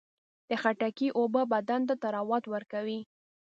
د 0.49 0.51
خټکي 0.61 1.07
اوبه 1.19 1.41
بدن 1.53 1.81
ته 1.87 1.93
طراوت 2.03 2.43
ورکوي. 2.53 2.99